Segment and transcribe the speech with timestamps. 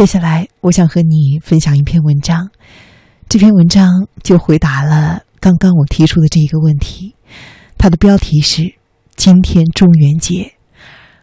[0.00, 2.48] 接下来，我想和你分享一篇文章。
[3.28, 7.14] 这篇文章就回答了刚刚我提出的这一个问题。
[7.76, 8.62] 它的标题是
[9.14, 10.54] “今天中元节”，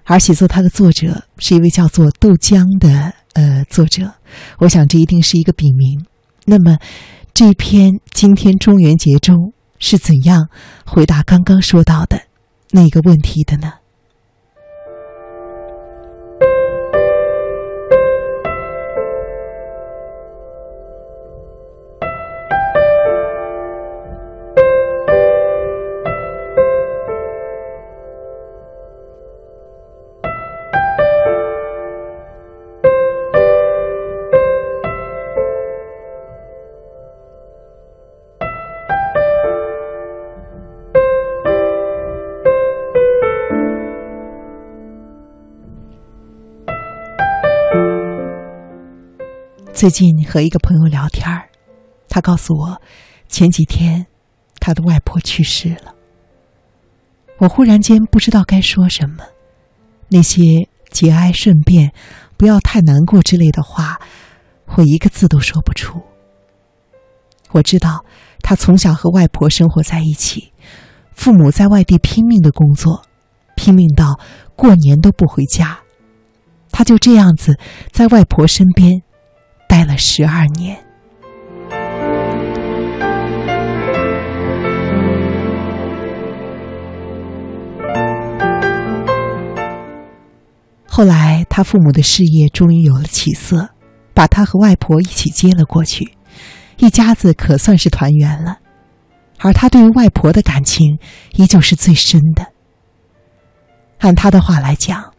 [0.05, 4.13] 而写作它的作者是一位叫做豆浆的呃作者。
[4.59, 6.05] 我想这一定是一个笔名。
[6.45, 6.77] 那么，
[7.33, 10.49] 这篇“今天中元节”中是怎样
[10.85, 12.21] 回答刚刚说到的
[12.69, 13.73] 那个问题的呢？
[49.77, 51.49] 最近和一个朋友聊天儿，
[52.09, 52.81] 他告诉我，
[53.29, 54.07] 前几天
[54.59, 55.93] 他的外婆去世了。
[57.37, 59.23] 我忽然间不知道该说什么，
[60.09, 61.93] 那些节哀顺变、
[62.37, 64.01] 不要太难过之类的话，
[64.77, 66.01] 我一个字都说不出。
[67.51, 68.03] 我知道
[68.41, 70.53] 他从小和外婆生活在一起，
[71.11, 73.03] 父母在外地拼命的工作，
[73.55, 74.19] 拼命到
[74.55, 75.77] 过年都不回家，
[76.71, 77.59] 他就这样子
[77.91, 79.03] 在外婆身边。
[79.77, 80.75] 待了十二年，
[90.87, 93.69] 后来他父母的事业终于有了起色，
[94.15, 96.17] 把他和外婆一起接了过去，
[96.77, 98.57] 一家子可算是团圆了。
[99.37, 100.97] 而他对于外婆的感情
[101.33, 102.47] 依旧是最深的。
[103.99, 105.13] 按他的话来讲。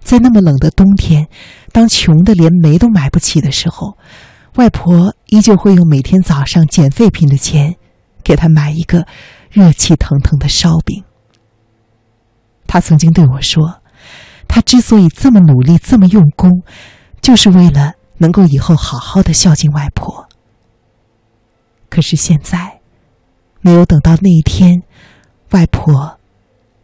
[0.00, 1.28] 在那么冷的冬天，
[1.72, 3.96] 当穷的连煤都买不起的时候，
[4.56, 7.76] 外婆依旧会用每天早上捡废品的钱，
[8.24, 9.06] 给他买一个
[9.50, 11.04] 热气腾腾的烧饼。
[12.66, 13.80] 他曾经对我说
[14.48, 16.62] ：“他之所以这么努力、这么用功，
[17.20, 20.28] 就是为了能够以后好好的孝敬外婆。”
[21.90, 22.80] 可是现在，
[23.60, 24.82] 没有等到那一天，
[25.50, 26.18] 外婆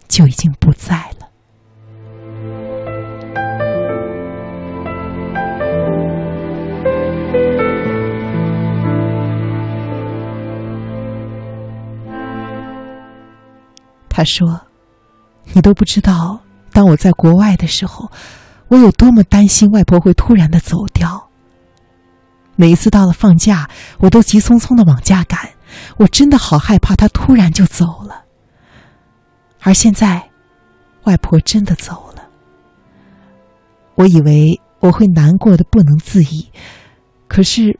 [0.09, 1.25] 就已经不在了。
[14.16, 14.59] 他说
[15.53, 16.41] ：“你都不知道，
[16.72, 18.10] 当我在国外的时候，
[18.69, 21.28] 我有多么担心外婆会突然的走掉。
[22.55, 23.69] 每一次到了放假，
[23.99, 25.50] 我都急匆匆的往家赶，
[25.99, 28.25] 我真的好害怕她突然就走了。
[29.60, 30.31] 而现在，
[31.05, 32.22] 外婆真的走了，
[33.97, 36.50] 我以为我会难过的不能自已，
[37.28, 37.78] 可是，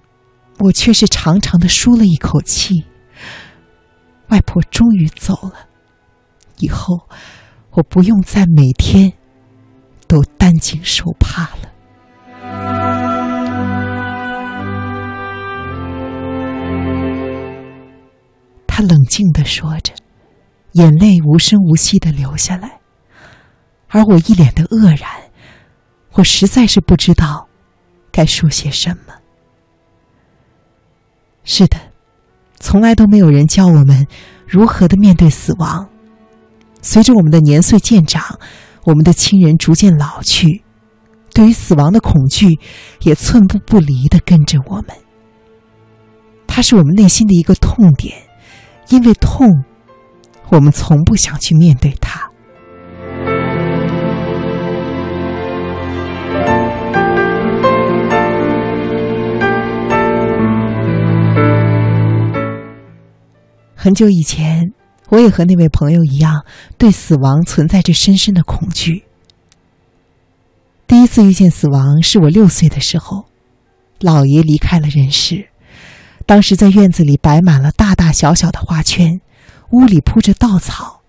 [0.59, 2.85] 我却是长长的舒了一口气。
[4.29, 5.55] 外婆终于走了。”
[6.59, 7.09] 以后，
[7.71, 9.13] 我不用再每天
[10.07, 11.73] 都担惊受怕了。
[18.67, 19.93] 他冷静的说着，
[20.73, 22.81] 眼泪无声无息的流下来，
[23.89, 25.11] 而我一脸的愕然，
[26.13, 27.49] 我实在是不知道
[28.13, 29.15] 该说些什么。
[31.43, 31.79] 是的，
[32.59, 34.07] 从来都没有人教我们
[34.47, 35.89] 如何的面对死亡。
[36.87, 38.39] 随着我们的年岁渐长，
[38.85, 40.63] 我们的亲人逐渐老去，
[41.35, 42.61] 对于死亡的恐惧
[43.03, 44.87] 也寸步不离的跟着我们。
[46.47, 48.17] 它是我们内心的一个痛点，
[48.89, 49.65] 因为痛，
[50.51, 52.31] 我们从不想去面对它。
[63.75, 64.76] 很久以前。
[65.09, 66.45] 我也和那位朋友一样，
[66.77, 69.05] 对死亡存在着深深的恐惧。
[70.87, 73.27] 第一次遇见死亡是我六岁的时候，
[74.01, 75.49] 姥爷离开了人世。
[76.27, 79.21] 当时在院子里摆满了大大小小的花圈，
[79.71, 81.03] 屋里铺着稻草。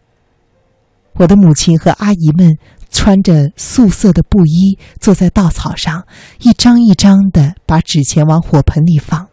[1.14, 2.58] 我的母亲和阿姨们
[2.92, 6.06] 穿着素色的布衣，坐在稻草上，
[6.40, 9.28] 一张一张的把纸钱往火盆里放。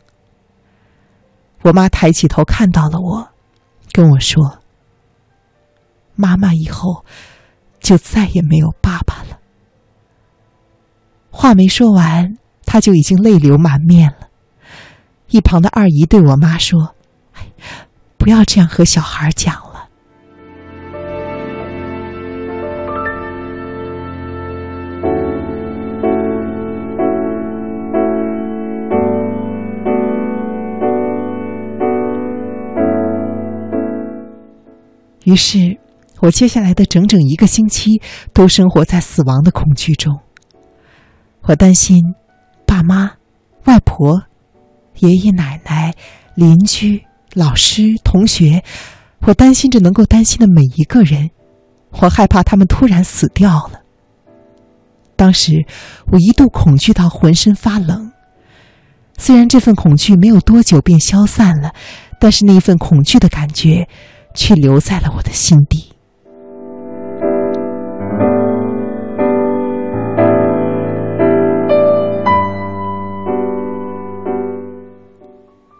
[1.62, 3.33] 我妈抬起头看到了我。
[3.94, 4.58] 跟我说
[6.16, 7.04] ：“妈妈以后
[7.78, 9.38] 就再也没有爸爸了。”
[11.30, 12.36] 话没说完，
[12.66, 14.30] 他就已经泪流满面了。
[15.28, 16.96] 一旁的二姨对我妈说
[18.18, 19.73] ：“不要这样和小孩讲了。”
[35.24, 35.78] 于是，
[36.20, 38.00] 我接下来的整整一个星期
[38.32, 40.20] 都生活在死亡的恐惧中。
[41.42, 42.14] 我担心
[42.66, 43.12] 爸妈、
[43.64, 44.22] 外婆、
[44.98, 45.94] 爷爷奶奶、
[46.34, 47.04] 邻居、
[47.34, 48.62] 老师、同学，
[49.26, 51.30] 我担心着能够担心的每一个人。
[52.00, 53.80] 我害怕他们突然死掉了。
[55.16, 55.64] 当时，
[56.10, 58.12] 我一度恐惧到浑身发冷。
[59.16, 61.72] 虽然这份恐惧没有多久便消散了，
[62.18, 63.88] 但是那一份恐惧的感觉。
[64.34, 65.92] 却留在了我的心底。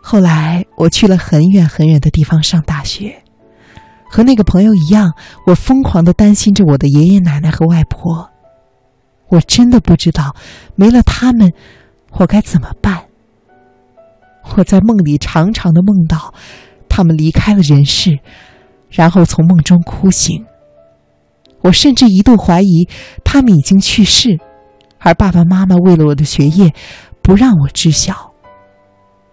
[0.00, 3.22] 后来，我去了很远很远的地方上大学，
[4.08, 5.12] 和那个朋友一样，
[5.46, 8.30] 我疯狂的担心着我的爷爷奶奶和外婆。
[9.28, 10.36] 我真的不知道，
[10.76, 11.52] 没了他们，
[12.12, 13.06] 我该怎么办。
[14.56, 16.32] 我在梦里常常的梦到。
[16.96, 18.20] 他们离开了人世，
[18.88, 20.46] 然后从梦中哭醒。
[21.62, 22.88] 我甚至一度怀疑
[23.24, 24.38] 他们已经去世，
[25.00, 26.72] 而爸爸妈妈为了我的学业，
[27.20, 28.32] 不让我知晓。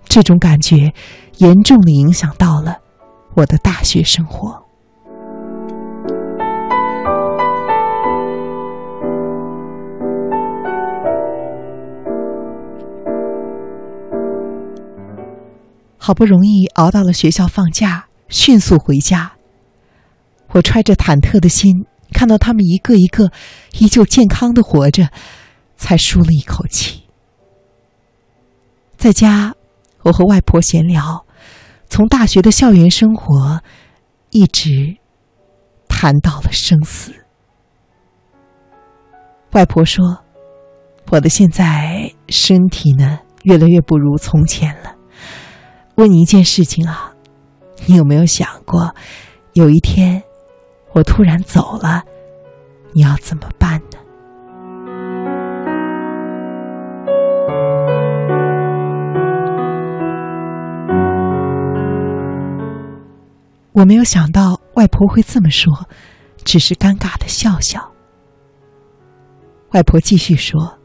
[0.05, 0.91] 这种感觉
[1.37, 2.77] 严重的影响到了
[3.35, 4.63] 我的大学生活。
[16.03, 19.33] 好不容易熬到了学校放假，迅速回家。
[20.47, 23.31] 我揣着忐忑的心，看到他们一个一个
[23.77, 25.09] 依旧健康的活着，
[25.77, 27.03] 才舒了一口气。
[28.97, 29.53] 在家，
[30.01, 31.23] 我和外婆闲聊，
[31.87, 33.61] 从大学的校园生活，
[34.31, 34.97] 一直
[35.87, 37.13] 谈到了生死。
[39.51, 40.23] 外婆说
[41.11, 44.95] ：“我的现在身体呢，越来越不如从前了。”
[45.95, 47.13] 问你一件事情啊，
[47.85, 48.95] 你有没有想过，
[49.53, 50.21] 有一天
[50.93, 52.03] 我突然走了，
[52.93, 53.97] 你要怎么办呢？
[63.73, 65.71] 我没有想到外婆会这么说，
[66.43, 67.91] 只是尴尬的笑笑。
[69.71, 70.77] 外婆继续说：“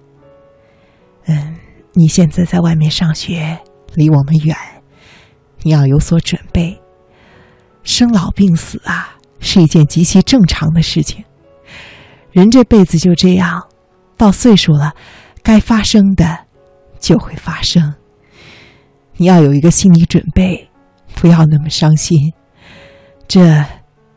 [1.27, 1.57] 嗯，
[1.93, 3.59] 你现在在外面上学，
[3.95, 4.57] 离我们远。”
[5.67, 6.81] 你要有所准备，
[7.83, 11.25] 生老病死啊，是一件极其正常的事情。
[12.31, 13.67] 人这辈子就这样，
[14.17, 14.95] 到岁数了，
[15.43, 16.39] 该发生的
[17.01, 17.93] 就会发生。
[19.17, 20.71] 你要有一个心理准备，
[21.17, 22.33] 不要那么伤心，
[23.27, 23.65] 这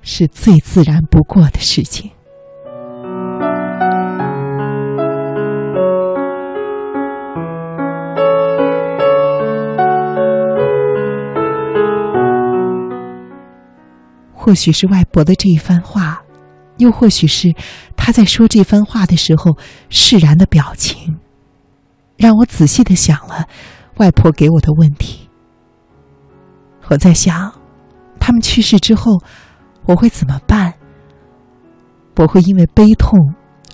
[0.04, 2.12] 是最自然不过的事情。
[14.50, 16.24] 或许是外婆的这一番话，
[16.80, 17.54] 又或许是
[17.96, 19.56] 他在说这番话的时候
[19.90, 21.20] 释然的表情，
[22.18, 23.48] 让我仔细的想了
[23.98, 25.30] 外婆给我的问题。
[26.88, 27.54] 我在想，
[28.20, 29.22] 他们去世之后，
[29.86, 30.74] 我会怎么办？
[32.16, 33.20] 我会因为悲痛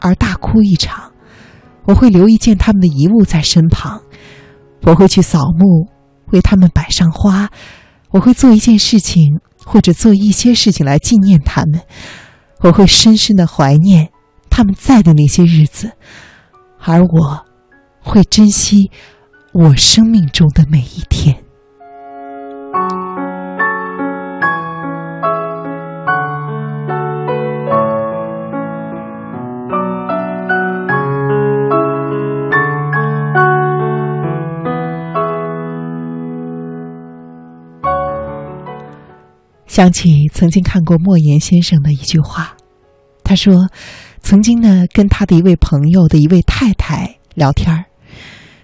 [0.01, 1.09] 而大哭一场，
[1.85, 4.01] 我会留一件他们的遗物在身旁，
[4.81, 5.87] 我会去扫墓，
[6.33, 7.49] 为他们摆上花，
[8.09, 9.39] 我会做一件事情。
[9.65, 11.81] 或者做一些事情来纪念他们，
[12.59, 14.09] 我会深深的怀念
[14.49, 15.91] 他们在的那些日子，
[16.79, 17.45] 而我
[17.99, 18.91] 会珍惜
[19.51, 21.44] 我生命中的每一天。
[39.75, 42.55] 想起曾经看过莫言先生的一句话，
[43.25, 43.67] 他说
[44.23, 47.83] ：“曾经呢，跟他的一位朋友的一位太太聊天儿，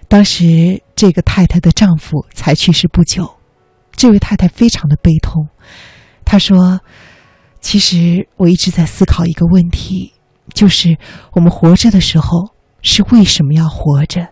[0.08, 3.30] 当时这个太太的丈夫才去世不久，
[3.94, 5.48] 这位太太非常的悲痛。
[6.24, 6.80] 她说
[7.60, 10.14] ：‘其实我一直在思考一个问题，
[10.54, 10.96] 就是
[11.32, 14.28] 我们活着的时候是为什么要活着，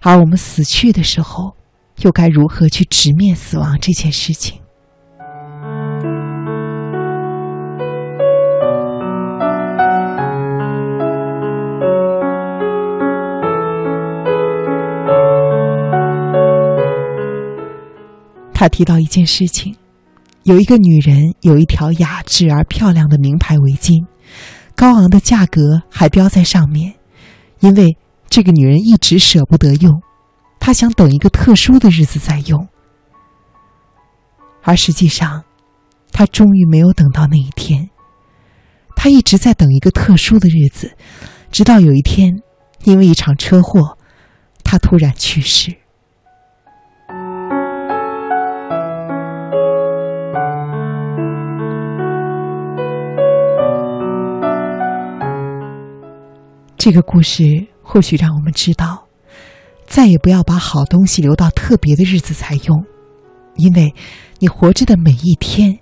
[0.00, 1.54] 而我们死去的时候
[1.98, 4.58] 又该如何去直面死亡这件事情。’”
[18.60, 19.76] 他提到一件事情：
[20.42, 24.04] 有一个女人有一条雅致而漂亮的名牌围巾，
[24.74, 26.92] 高昂的价格还标在上面。
[27.60, 27.96] 因为
[28.28, 30.02] 这个女人一直舍不得用，
[30.58, 32.66] 她想等一个特殊的日子再用。
[34.64, 35.44] 而实际上，
[36.10, 37.88] 他终于没有等到那一天。
[38.96, 40.96] 他一直在等一个特殊的日子，
[41.52, 42.42] 直到有一天，
[42.82, 43.96] 因为一场车祸，
[44.64, 45.76] 他突然去世。
[56.78, 57.42] 这个故事
[57.82, 59.04] 或许让我们知道，
[59.84, 62.84] 再也不要把好东西留到特别的日子才用，
[63.56, 63.92] 因为
[64.38, 65.76] 你活着的每一天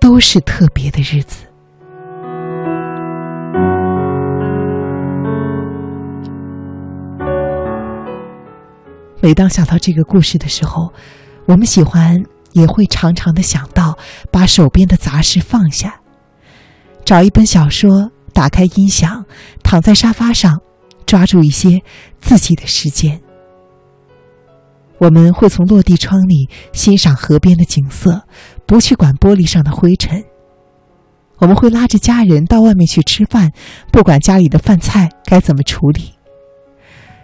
[0.00, 1.46] 都是特别的日子。
[9.22, 10.92] 每当想到这个故事的时候，
[11.46, 13.96] 我们喜欢也会常常的想到，
[14.32, 16.00] 把手边的杂事放下，
[17.04, 18.10] 找一本小说。
[18.36, 19.24] 打开音响，
[19.62, 20.60] 躺在沙发上，
[21.06, 21.80] 抓住一些
[22.20, 23.18] 自己的时间。
[24.98, 28.24] 我们会从落地窗里欣赏河边的景色，
[28.66, 30.22] 不去管玻璃上的灰尘。
[31.38, 33.52] 我们会拉着家人到外面去吃饭，
[33.90, 36.12] 不管家里的饭菜该怎么处理。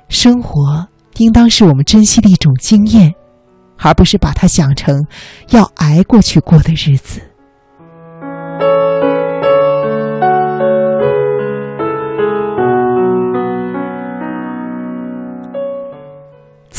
[0.09, 0.89] 生活
[1.19, 3.13] 应当是我们珍惜的一种经验，
[3.77, 5.07] 而不是把它想成
[5.51, 7.21] 要挨过去过的日子。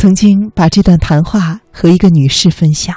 [0.04, 2.94] 曾经把这段谈话和一个女士分享，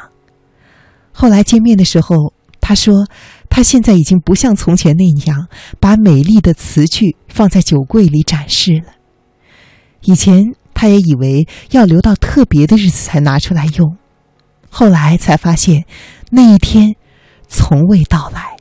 [1.13, 3.07] 后来见面的时候，她说，
[3.49, 5.47] 她现在已经不像从前那样
[5.79, 8.95] 把美丽的词句放在酒柜里展示了。
[10.01, 13.97] 以前她也以为要留到特别的日子才拿出来用，
[14.69, 15.85] 后来才发现
[16.31, 16.97] 那一天
[17.47, 18.57] 从未到来。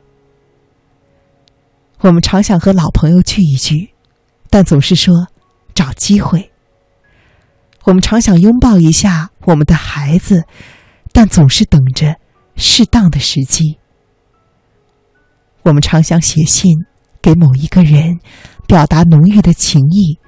[1.98, 3.90] 我们常想和老朋友聚一聚，
[4.50, 5.26] 但总是说
[5.74, 6.52] 找机会。
[7.86, 10.44] 我们常想拥抱一下我们的孩子，
[11.12, 12.16] 但总是等着
[12.56, 13.78] 适当的时机。
[15.62, 16.84] 我们常想写信
[17.22, 18.18] 给某一个人，
[18.66, 20.18] 表达浓郁的情意，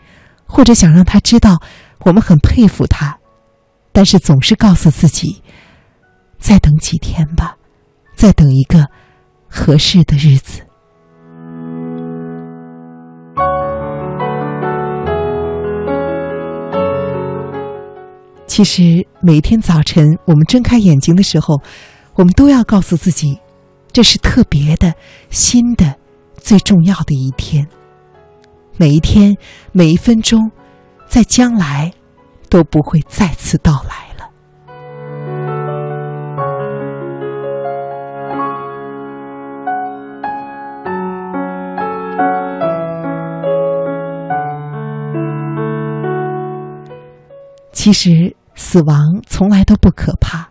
[0.47, 1.61] 或者想让他知道
[2.05, 3.19] 我们很佩服他，
[3.91, 5.43] 但是总是告诉自己，
[6.39, 7.57] 再等几天吧，
[8.15, 8.87] 再等一个
[9.49, 10.68] 合适的日子。
[18.59, 21.63] 其实每天早晨我们睁开眼睛的时候，
[22.17, 23.39] 我们都要告诉自己，
[23.93, 24.93] 这是特别的、
[25.31, 25.95] 新的、
[26.39, 27.69] 最重要的一天。
[28.77, 29.37] 每一天、
[29.71, 30.51] 每一分钟，
[31.07, 31.93] 在将来
[32.51, 34.29] 都不会再次到来了。
[47.73, 48.35] 其实。
[48.59, 50.51] 死亡从来都不可怕，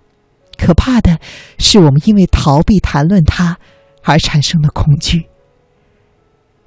[0.58, 1.20] 可怕的
[1.60, 3.60] 是我们因为逃避谈论它
[4.02, 5.28] 而产生的恐惧。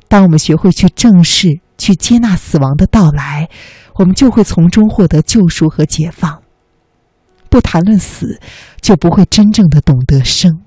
[0.06, 3.48] 当我们学会去正视、去接纳死亡的到来，
[3.94, 6.42] 我们就会从中获得救赎和解放。
[7.48, 8.38] 不谈论死，
[8.82, 10.60] 就不会真正的懂得生。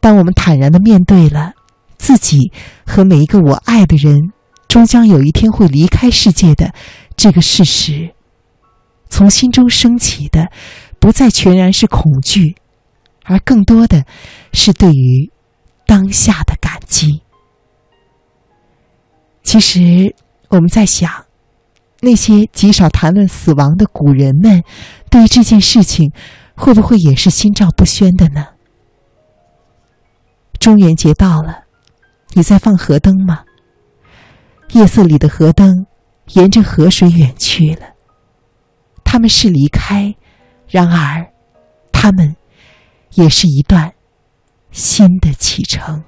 [0.00, 1.52] 当我们坦然的面对了
[1.98, 2.50] 自己
[2.86, 4.32] 和每一个我爱的人
[4.66, 6.72] 终将有一天会离开世界的
[7.16, 8.14] 这个事实。
[9.10, 10.50] 从心中升起的，
[10.98, 12.56] 不再全然是恐惧，
[13.24, 14.06] 而更多的
[14.52, 15.30] 是对于
[15.84, 17.20] 当下的感激。
[19.42, 20.14] 其实
[20.48, 21.26] 我们在想，
[22.00, 24.62] 那些极少谈论死亡的古人们，
[25.10, 26.12] 对于这件事情，
[26.54, 28.46] 会不会也是心照不宣的呢？
[30.58, 31.64] 中元节到了，
[32.34, 33.44] 你在放河灯吗？
[34.72, 35.86] 夜色里的河灯，
[36.34, 37.88] 沿着河水远去了。
[39.12, 40.14] 他们是离开，
[40.68, 41.32] 然而，
[41.90, 42.36] 他们
[43.14, 43.92] 也是一段
[44.70, 46.04] 新的启程。